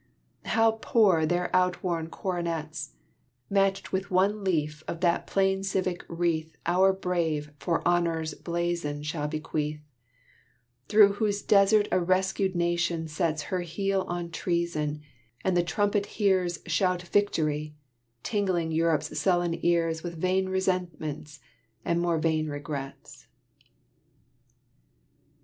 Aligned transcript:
How 0.45 0.79
poor 0.81 1.27
their 1.27 1.55
outworn 1.55 2.09
coronets, 2.09 2.93
Matched 3.51 3.91
with 3.91 4.09
one 4.09 4.43
leaf 4.43 4.81
of 4.87 5.01
that 5.01 5.27
plain 5.27 5.61
civic 5.61 6.03
wreath 6.09 6.55
Our 6.65 6.91
brave 6.91 7.51
for 7.59 7.87
honor's 7.87 8.33
blazon 8.33 9.03
shall 9.03 9.27
bequeath, 9.27 9.83
Through 10.87 11.13
whose 11.17 11.43
desert 11.43 11.87
a 11.91 11.99
rescued 11.99 12.55
Nation 12.55 13.07
sets 13.07 13.43
Her 13.43 13.59
heel 13.61 14.01
on 14.07 14.31
treason, 14.31 15.01
and 15.43 15.55
the 15.55 15.61
trumpet 15.61 16.07
hears 16.07 16.61
Shout 16.65 17.03
victory, 17.03 17.75
tingling 18.23 18.71
Europe's 18.71 19.15
sullen 19.19 19.63
ears 19.63 20.01
With 20.01 20.19
vain 20.19 20.49
resentments 20.49 21.41
and 21.85 22.01
more 22.01 22.17
vain 22.17 22.47
regrets! 22.49 23.27